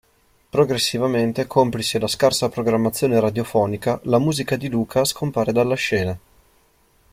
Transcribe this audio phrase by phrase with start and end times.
[0.49, 6.19] Progressivamente, complice la scarsa programmazione radiofonica, la musica di Luca scompare dalla scena.